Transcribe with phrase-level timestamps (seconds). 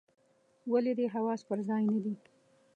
[0.71, 2.13] ولي دي حواس پر ځای نه دي؟